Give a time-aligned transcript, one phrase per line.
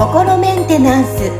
[0.00, 1.30] 心メンテナンス。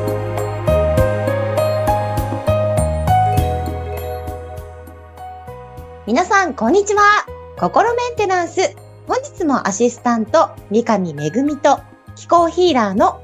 [6.06, 7.26] 皆さんこんにちは。
[7.58, 8.76] 心メンテナンス。
[9.06, 11.80] 本日もアシスタント三上恵と
[12.16, 13.20] 気候ヒーラーの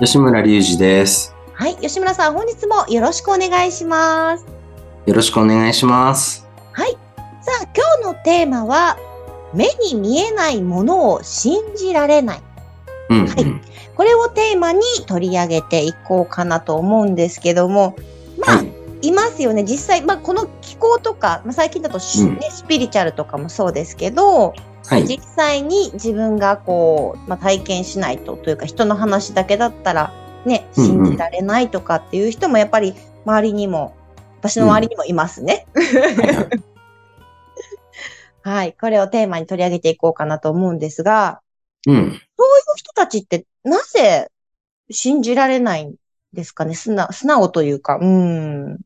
[0.00, 1.34] 吉村隆二です。
[1.54, 4.44] はい吉村さん本日もよろしくお願いします。
[5.06, 6.46] よろしくお願いします。
[6.72, 6.92] はい。
[7.42, 8.96] さあ今日のテーマは
[9.54, 12.40] 目に見えないものを信じられない
[13.10, 13.26] うん、うん。
[13.26, 13.60] はい
[14.00, 17.96] これをテーマに取り上げていこうかなと思うんですけども、
[18.38, 19.62] まあ、はいい、ますよね。
[19.62, 24.54] 実際、まあ、この気候とか、まあ、最近だとし、うんねスピリチュアルとかもそうですけど、
[24.86, 25.06] はい。
[25.06, 30.14] 実際に自分がこう、まあ、体験しないとというか、人の話だけだったら、
[30.46, 32.94] ね、うんうん信じられないとかっていう人もやっぱり
[33.26, 33.94] 周りにも、
[34.38, 35.66] 私の周りにもいますね。
[35.74, 36.69] はいはい
[38.42, 38.76] はい。
[38.80, 41.40] これをテーマに取り上げていこうかなと思うんですが、
[41.86, 41.94] うん。
[41.94, 42.18] そういう
[42.76, 44.28] 人たちってなぜ
[44.90, 45.94] 信じられないん
[46.32, 46.74] ですかね？
[46.74, 48.78] 素直素直というか、うん。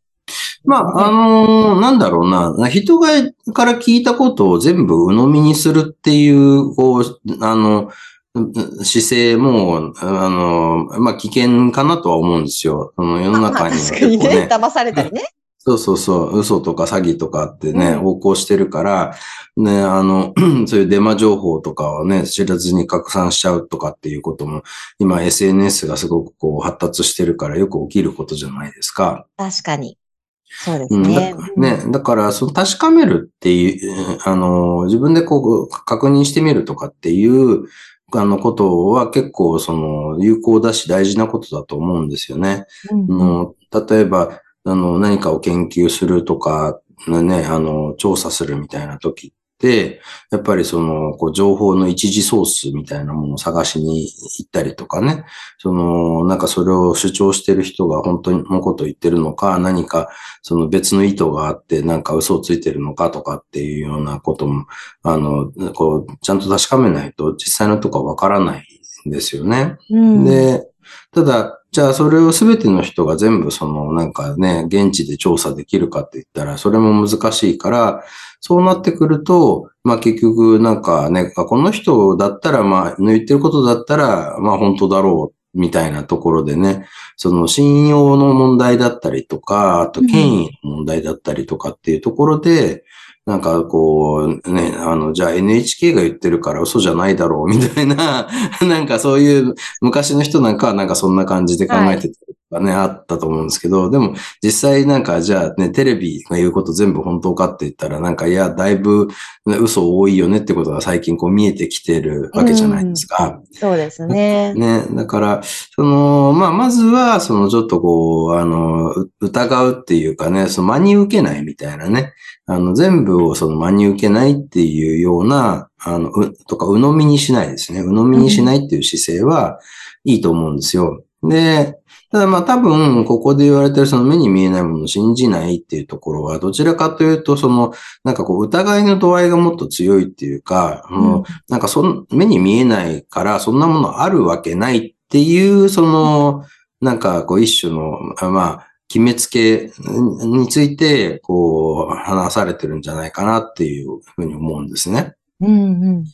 [0.64, 2.69] まあ、あのーなんだろうな。
[2.69, 3.08] 人が
[3.52, 7.91] から聞いたことを全部鵜呑みにするっていう、こう、あの、
[8.34, 12.92] う姿勢も、あの、まあ、危険かなとは思うんですよ。
[12.97, 15.22] その世の中には確かにね、騙されたりね。
[15.66, 19.14] そうそうそう、嘘とか詐欺とかってね、うん横行してるから、
[19.56, 20.34] ね、あの、
[20.68, 24.62] そういうデマ情報とかをね、知らずに拡散しちゃうとかっていうことも、
[24.98, 29.26] 今 SNS がすごくこう発達してるからよく起きることじゃないですか。
[29.38, 29.96] 確かに。
[30.44, 31.76] そうですうん、ねだ。
[31.78, 37.64] ね、だから、その確かめるっていう、あの、自分でこう確認してみるとかっていう、
[38.12, 42.66] あのことは結構その有効だし大事なことだと思うんですよね。
[42.92, 43.54] うんあの、
[43.88, 54.04] 例えば、あの、何かを研究するとか、ね、あの、調査するみたいな時って、やっぱりその、こう、情報の一時ソースみたいなものを探しに
[54.38, 55.24] 行ったりとかね、
[55.58, 60.08] その、なんかそれを主張してる人が本当にのこと言ってるのか、何か
[60.42, 64.66] その別の意図があって、なんか嘘をついてるのかとかっていうようなことも、
[65.03, 68.64] あの、こう、ちゃんと確かめないと実際のとこはわからない
[69.06, 69.76] んですよね。
[69.91, 70.66] うん、で、
[71.12, 78.04] ただ、じゃあそれをすべての人が全部そのなんかね、現地で調査できるかって言ったら、それも難しいから、
[78.40, 86.86] そうなってくると、まあ結局なんかね、この人だったらまあ、言ってることだったら、まあ本当だろう、みたいなところでね、
[87.16, 92.84] その信用の問題だったりとか、あと権威の問題だったりとかっていうところで、
[93.26, 98.28] なんかこう、ね、あの、じゃあ NHK が言ってるから嘘じゃないだろうみたいな、
[98.60, 109.09] なんかそういう昔の人なんかはなんかそんな感じで考えてたりとかね、あったと思うんですけど、でも実際なんかじゃあね、テレビが言うこと全部本当かって言ったらなんかいや、だいぶ、
[109.47, 113.41] ね、嘘多いよねってことが最近こう見えてきてるわけじゃないですか。
[113.53, 114.54] そうですね。
[114.54, 122.12] ね、だから、その、まあ、まずは、その、ちょっとこう、あの、う疑うっていうかね、その真に受けないみたいなね、
[122.47, 127.81] あの、全部をその真に受けないっていうような、あの、う、とか、鵜呑みにしないですね。
[127.81, 129.59] 鵜呑みにしないっていう姿勢は
[130.04, 131.04] いいと思うんですよ。
[131.22, 131.78] で、
[132.14, 137.72] ただまあ多分、ここで言われてるその目に見えないものを信じないっていうところは、どちらかというと、その、
[138.04, 146.44] なんかこう、疑いの度合いがもっと強いっていうか、あのなんかそん、目に見えないから、そんなものあるわけないっていう、その、
[146.80, 155.16] なんかこう一種の、あまあ、決めつけについて、こう、話されてるんじゃないかなっていうふうに思うんですね。
[155.41, 156.04] うんうん。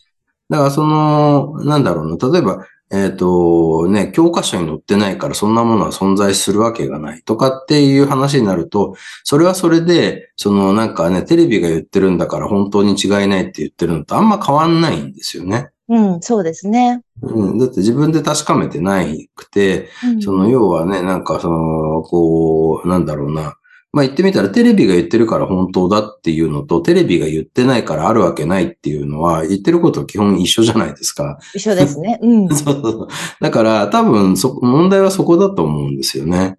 [0.49, 15.71] だからその、なんだろうな、例えば、えっ、と、ね、教科書に載ってないからそんなものは存在するわけがないとかっていう話になると、それはそれで、そのなんかね、テレビが言ってるんだから本当に違いないって言ってるのとあんま変わんないんですよね。
[15.89, 17.03] うん、そうですね。
[17.23, 23.57] うん、だって自分で確かめてないくて、うんその要はね、なんかその、こう、なんだろうな。
[23.93, 31.39] まあ言ってみたらテレビが言ってるから本当だっていうのと、テレビが言ってないからあるわけないっていうのは、言ってることは基本一緒じゃないですか。
[31.54, 32.19] 一緒ですね。
[32.22, 32.48] うん。
[32.54, 33.09] そうそうそう。
[33.41, 36.59] だから多分そ、問題はそこだと思うんですよね。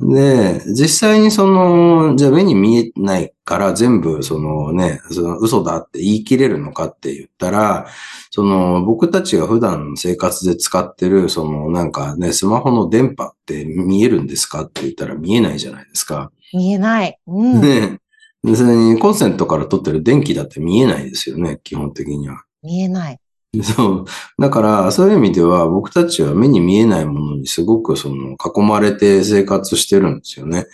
[0.00, 7.86] で、実際にその、じゃあ目に見えないから全部そのね、その嘘だって言い切れるのかって言ったら、
[8.30, 16.32] その僕たちが普段生活で使ってる、そのなんかね、スマホの電波って見えるんですかって言ったら見えないじゃないですか。
[16.52, 17.18] 見えない。
[17.26, 17.60] うん。
[17.60, 17.98] ね。
[18.42, 22.42] でそれにコンセントから取ってる電気だって見えないですよね、基本的には。
[22.62, 23.18] 見えない。
[23.62, 24.04] そう。
[24.38, 30.66] だから、そういう意味では、僕たちは目に見えないものにすごくその、囲まれて生活してるんですよね。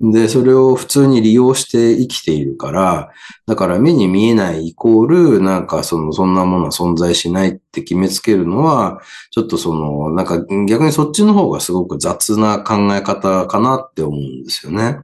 [0.00, 3.10] で、それを普通に利用して生きているから、
[3.46, 9.00] だから目に見えないイコール、なんかその、そんなものは存在しないって決めつけるのは、
[9.30, 15.00] ちょっとその、なんか逆にそっちの方がすごく雑な考え方かなって思うんですよね。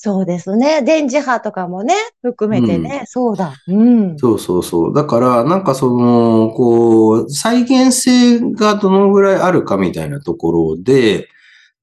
[0.00, 0.82] そうですね。
[0.82, 1.92] 電磁波とかもね、
[2.22, 3.02] 含めてね。
[3.06, 3.54] そうだ。
[3.66, 4.16] うん。
[4.16, 4.94] そうそうそう。
[4.94, 11.28] だから、なんかその、こう、再現性がどのぐらいあるかみたいなところで、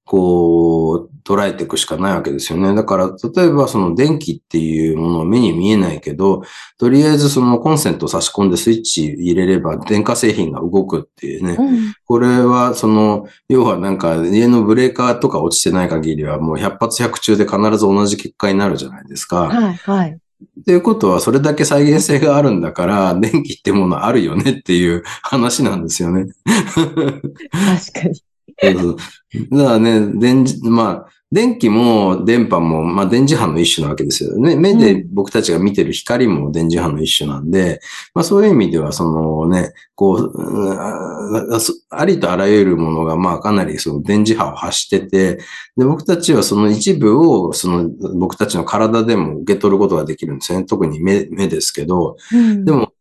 [0.05, 2.75] こう、捉えていくしかないわけですよね。
[2.75, 6.43] だから、例えばその電気っていうものを目に見えないけど、
[6.77, 11.55] とりあえずそのコンセント差し込んでスイッチ入れれば電化製品が動くっていうね。
[11.57, 11.93] うん。
[12.05, 19.47] これはその、要はなんか家のブレーカーとか落ちてない限りはもう100発100中で必ず同じ結果になるじゃないですか。
[19.47, 20.19] はい、はい。
[20.61, 26.27] っていうことは、それだけ再現性があるんだから、電気ってものあるよねっていう話なんですよね。
[26.45, 28.21] 確かに。
[28.61, 34.55] だからね、電磁、まあ、電気も電波も、まあ、電磁波の一種なわけですよね。
[34.55, 37.81] 目で僕たちが見てる光も電磁波の一種なんで、
[38.13, 40.31] まあ、そういう意味では、そのね、こう、
[41.89, 45.37] ありとあらゆるものが、まあ、かなりその電磁波を発してて、
[45.75, 50.65] で、僕たちはその一部を、その僕たちの体でも受け取ることができるんですよね。
[50.65, 52.93] 特に目、目ですけど、うんで、も、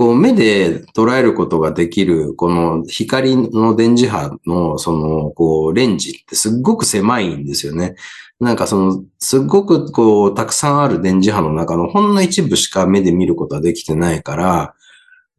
[0.00, 7.96] こう目で捉えることができる、この光の電磁波の、その、こう、レンジってすっごく狭いんですよね。
[8.40, 14.74] なんかその、すっごくこう、たくさんある電磁波の中のほんの一部しか目で見ることはできてないから、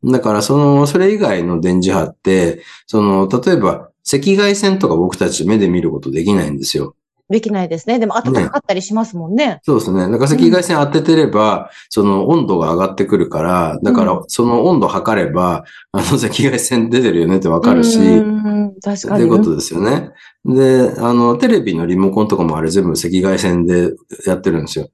[0.03, 6.95] だからその、それ以外の電磁波って、その、例えば、赤外線とか僕たち目で見ることできないんですよ。
[7.31, 7.97] できないですね。
[7.97, 9.59] でも暖かかったりしますもんね。
[9.63, 10.01] そうですね。
[10.01, 19.23] だから赤外線当ててれば、その温度が上がってくるから、だからその温度測れば、あの赤外線出てるよねってわかるし、うん確かに。
[19.23, 20.11] っていうことですよね。
[20.45, 23.93] で、あの、テレビのリモコンとかもあれ全部赤外線で
[24.25, 24.89] やってるんですよ。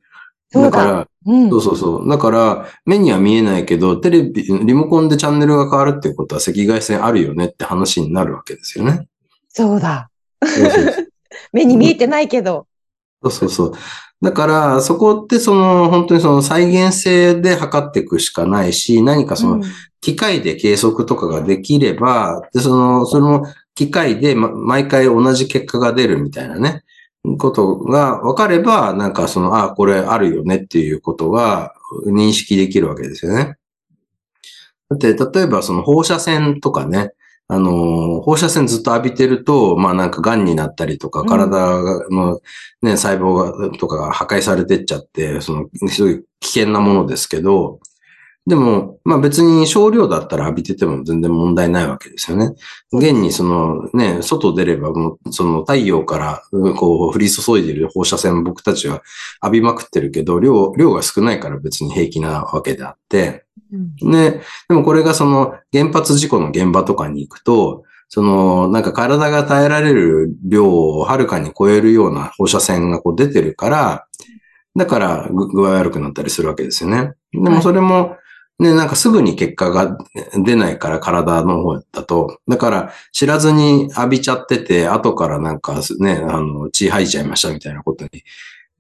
[0.54, 0.62] だ。
[0.62, 2.10] だから、うんそうそうそう。
[2.10, 9.08] だから、目には見えないけど、テレビ、リモコンでチャンネルが変わるってことは赤外線あるよねって話になるわけですよね。
[9.50, 10.10] そうだ。
[10.44, 11.07] そうそうそう
[11.52, 12.68] 目に見えてないけど。
[13.24, 13.74] そうそうそう。
[14.22, 19.64] だから、そこってその、本当にその再現性で測っていくしかないし、何かその、
[20.02, 23.46] 機械で計測とかができれば、で、その、その
[23.76, 26.84] 機械で、ま、毎回同じ結果が出るみたいなね、
[27.38, 31.74] ことが分かれば、なんかその、あ、これあるよねっていうことが
[32.08, 33.58] 認識できるわけですよね。
[34.90, 37.12] だって、例えばその放射線とかね、
[37.50, 42.42] あの、放射線ずっと浴びてると、まあなんか癌になったりとか、うん体の
[42.82, 47.80] ね、細胞が、とかが破壊されてっちゃって、その、すごい危険なものですけど、
[48.48, 52.54] でも、まあ別に少量だったら浴びてても全然問題ないわけですよね。
[52.94, 59.04] 現にそのね、外出ればもうその太陽からうんこう降り注いでいる放射線僕たちは
[59.44, 63.78] 浴びまくってるけど、量、量が少ないから別に平気なわけであって、う
[64.08, 74.08] んね、でもこれがその原発事故の現場とかに行くと、そのなんか体が耐えられる量をはるかに超えるような放射線がこう出てるから、
[74.76, 77.14] だから具具合悪くなったりするわけですよね。
[77.34, 78.16] でもそれも、
[78.60, 79.98] ね、なんかすぐに結果が
[80.44, 82.40] 出ないから体の方だと。
[82.48, 88.24] だから知らずに浴びちゃってて、後からなんかね、あの、血吐いちゃいましたみたいなことに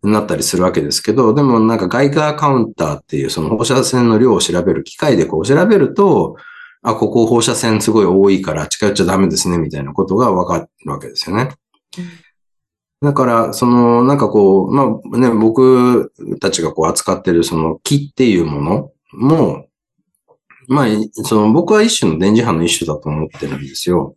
[0.03, 6.35] なったりするわけですけど、でもなんかガイガーカウンターっていうその放射線の量を調べる機械でこう調べると、
[6.83, 11.49] あ、ここ放射線すごい多いから近寄っちゃダメですねみたいなことがわかるわけですよね。
[13.01, 19.68] だから、その、なんかこう、まあね、僕たちがこう扱ってるその木っていうものも、
[20.68, 20.87] まあ、
[21.23, 24.16] その僕は一種の電磁波の一種だと思ってるんですよ。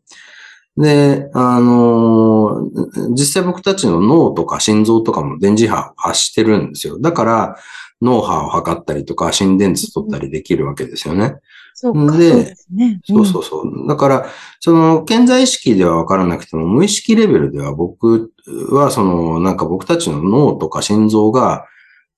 [0.76, 6.98] で、あのー実際僕たちの脳とか心臓とかも電磁波を発してるんですよ。
[6.98, 7.56] だから、
[8.02, 11.36] 脳波を測ったりとか、心電図取ったりできるわけですよね。
[11.74, 13.00] そうか、そうでですね。
[13.04, 13.88] そうそうそう。
[13.88, 14.26] だから、
[14.60, 18.32] その、健在意識ではわからなくても、無意識レベルでは僕
[18.70, 21.66] は、その、なんか僕たちの脳とか心臓が、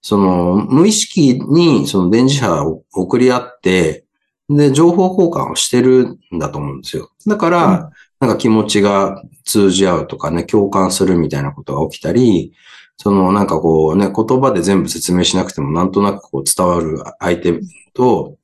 [0.02, 4.04] その、無意識にその電磁波を送り合って、
[4.48, 7.10] で、情報交換をしてるんだと思うんですよ。
[7.26, 7.90] だから、
[8.22, 12.52] なんか気持ちが通じ合うとかね、共感するみたいなことが起きたり、
[12.96, 17.58] そのなんかこうね、言葉で全部説明しなくてもなんとなくこう伝わる相手
[17.94, 18.36] と、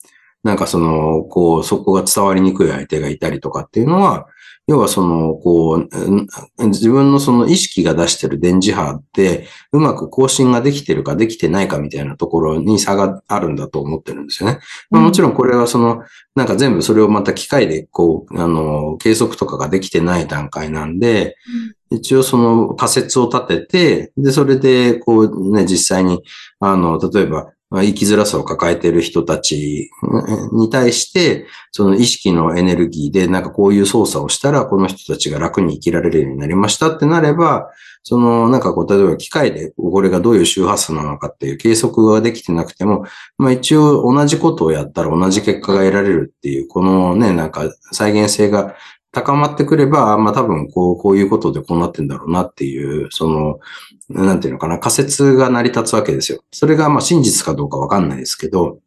[0.43, 4.27] なんかその、こう、そこが伝わりにくい相手がいたりとかっていうのは、
[4.69, 6.27] 要はその、こう、うん
[6.59, 14.61] 自分のその意識が出してる電磁波って、うまく更新ができてるかできてないかみたいなところに差があるんだと思ってるんですよね。
[14.91, 16.03] まあ、もちろんこれはその、
[16.35, 21.37] なんか全部それをまた機械でこう、あの、計測とかができてない段階なんで、
[21.91, 26.23] 一応その仮説を立てて、で、それでこうね、実際に、
[26.61, 29.91] あの、例えば、まあまあ生きづらさを抱えている人たち
[30.53, 37.69] に対して、その意識のエネルギーでなんかこういう操作をしたらこの人たちが楽に生きられるようになりましたってなれば、
[38.03, 43.05] そのなんかこう、例えば機械でこれがどういう周波数なのかっていう計測ができてなくても、
[43.37, 48.77] まあ一応同じことをやったら同じ結果が得られるっていう、このね、なんか再現性が
[49.23, 53.59] 高まってくれば、まあ多分こう、こういうことでこうなってんだろうなっていう、その、
[54.09, 56.43] なんていうのかな、仮説が成り立つわけですよ。
[56.53, 58.79] それがまあ真実かどうかわかんないですけど、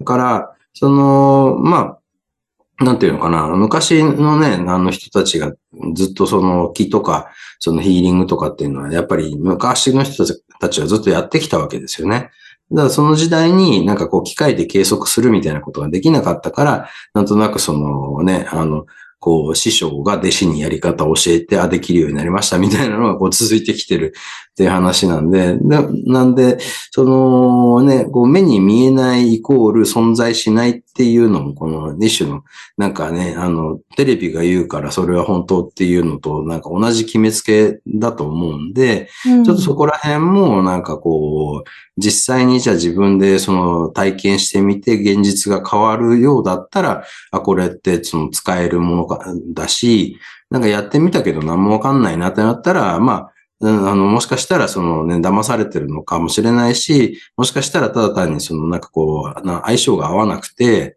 [0.00, 5.52] だから、その、まあ、なんていうのかな、昔のね、あの人たちが
[5.94, 10.24] ずっとその気とか、そのヒーリングとかっていうのは、やっぱり昔の人
[10.60, 12.30] たちはずっとやってきたわけですよね。
[12.70, 18.86] だからその時代になんかこう機械で計測するみたいなことができなかったから、なんとなくそのね、あの、
[19.20, 24.14] こう、師匠が弟子にやり方を教えて、あ、できるようになりましたみたいなのがこう続いてきてる
[24.50, 26.58] っていう話なんで、ななんで、
[26.90, 32.42] そのね、こう目に見えないイコール存在しないっていうのも、この一種の、
[32.76, 49.24] なんかね、あの、テレビが言うからそれは本当っていうのと、なんか同じ決めつけだと思うんで、ちょっとそこら辺もなんかこう、実際にじゃあ自分でその体験してみて現実が変わるようだったら、あ、これってその使えるものか
[49.54, 50.18] だし、
[50.50, 60.96] なんかやってみたけど何もわかんないなってなったら、まあ、うんあの、もしかしたらそのね、騙されてるのかもしれないし、もしかしたらただ単にそのなんかこう、な相性が合わなくて、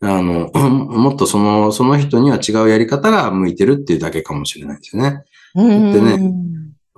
[0.00, 5.22] あの、 もっとその、その人には違うやり方が向いてるっていうだけかもしれないですよね。
[5.54, 6.46] うんでね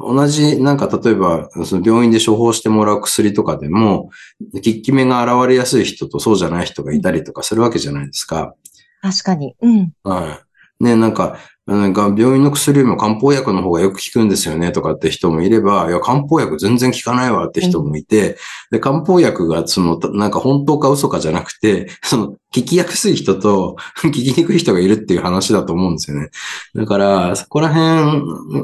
[0.01, 4.11] 同じ、なんか例えば、その病院で処方してもらう薬とかでも、
[4.55, 8.55] 効き目が現れやすい人とそうじゃない人がいたりとかするわけじゃないですか。
[9.03, 9.57] 確かに。
[9.61, 9.93] うん。
[10.05, 10.41] は
[10.81, 10.85] い。
[10.85, 11.39] ね、なんか、
[11.69, 18.39] なんか病院の薬よりも漢方薬の方がよく効くんですよねとかって人もいれば、いや、漢方薬全然効かないわって人もいて、
[18.71, 26.31] で、漢方薬がその、なんか本当か嘘かじゃなくて、その、効きやすい人と 効きにくい人がいるっていう話だと思うんですよね。
[26.75, 28.23] だから、そこら辺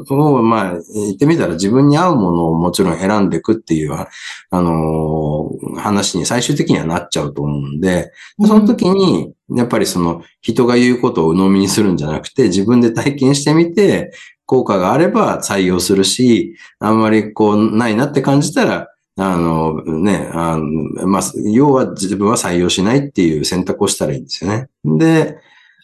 [0.09, 4.07] を、まあ、言ってみたら自分に合うものをもちろん選んでいくっていう、あ
[4.51, 8.11] のー話に最終的にはなっちゃうと思うんで、
[8.41, 14.11] その時に、やっぱりその人が言うことを鵜呑みにするんじゃなくて、自分で体験してみて、
[14.45, 24.69] 効果があれば採用するし、あんまりこう、ないなって感じたら、あの、ね、あの、まあ、要は自分は採用しないっていう選択をしたらいいんですよね。
[24.83, 25.37] で、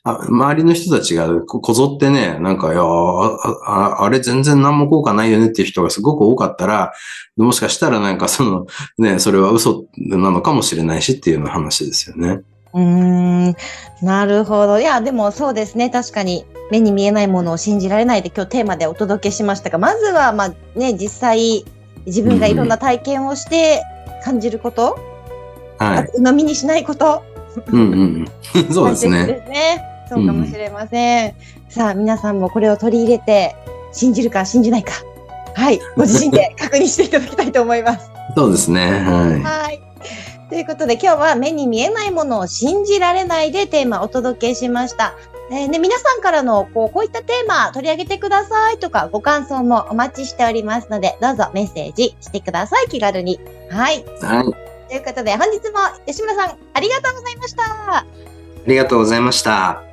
[0.04, 6.92] あ周りの人たちがこぞってね、なんか、いやああ、れ全然何も効果ないよねっていう人がすごく多かったら、
[7.38, 8.66] もしかしたらなんかその、
[8.98, 12.42] ね、それは嘘なのかもしれないしっていうような話ですよね。
[12.74, 13.56] うん。
[14.02, 14.80] なるほど。
[14.80, 15.90] いや、でもそうですね。
[15.90, 21.64] 確かに目に見えないものを信じられないで今日テーマでお届けしましたが、まずは、まあね、実際
[22.06, 23.84] 自分がいろんな体験をして
[24.24, 24.98] 感じること、
[25.78, 26.12] はい。
[26.14, 27.24] 鵜呑みにしないこと。
[27.68, 28.26] うんうんうん。
[28.72, 29.26] そうですね。
[29.26, 29.84] ですね。
[30.10, 31.34] そうかもしれません。
[31.70, 33.56] さあ、皆さんもこれを取り入れて、
[33.92, 34.94] 信じるか信じないか。
[35.56, 35.80] はい。
[35.96, 38.12] ご自身で 確認していただきたいと思います。
[38.36, 39.04] そうですね。
[39.06, 39.82] ははい。
[40.50, 45.14] ということで今日は目に見えないものを信じられないでテーマをお届けしました。
[45.54, 53.38] えーね、皆さんからのこうこういったテーマ取り上げてくださいとかご感想もお待ちしておりますのでどうぞメッセージしてください気軽に。
[53.70, 54.00] はい。
[54.00, 54.04] い。
[54.26, 54.46] はい。
[54.90, 57.64] ということで本日も吉村さんありがとうございました。
[57.98, 58.06] あ
[58.66, 59.91] りがとうございました。